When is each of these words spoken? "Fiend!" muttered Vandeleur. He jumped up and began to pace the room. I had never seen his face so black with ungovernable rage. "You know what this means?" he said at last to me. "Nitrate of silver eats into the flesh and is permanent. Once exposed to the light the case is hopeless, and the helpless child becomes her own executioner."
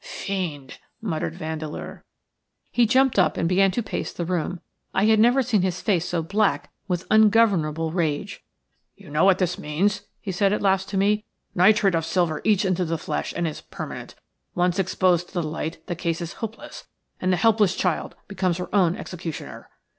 "Fiend!" 0.03 0.79
muttered 0.99 1.35
Vandeleur. 1.35 2.03
He 2.71 2.87
jumped 2.87 3.19
up 3.19 3.37
and 3.37 3.47
began 3.47 3.69
to 3.69 3.83
pace 3.83 4.11
the 4.11 4.25
room. 4.25 4.59
I 4.95 5.05
had 5.05 5.19
never 5.19 5.43
seen 5.43 5.61
his 5.61 5.79
face 5.79 6.07
so 6.07 6.23
black 6.23 6.71
with 6.87 7.05
ungovernable 7.11 7.91
rage. 7.91 8.41
"You 8.97 9.11
know 9.11 9.25
what 9.25 9.37
this 9.37 9.59
means?" 9.59 10.01
he 10.19 10.31
said 10.31 10.53
at 10.53 10.61
last 10.63 10.89
to 10.89 10.97
me. 10.97 11.23
"Nitrate 11.53 11.93
of 11.93 12.03
silver 12.07 12.41
eats 12.43 12.65
into 12.65 12.83
the 12.83 12.97
flesh 12.97 13.31
and 13.37 13.47
is 13.47 13.61
permanent. 13.61 14.15
Once 14.55 14.79
exposed 14.79 15.27
to 15.27 15.33
the 15.35 15.43
light 15.43 15.85
the 15.85 15.93
case 15.95 16.19
is 16.19 16.33
hopeless, 16.41 16.87
and 17.21 17.31
the 17.31 17.37
helpless 17.37 17.75
child 17.75 18.15
becomes 18.27 18.57
her 18.57 18.73
own 18.73 18.95
executioner." 18.95 19.69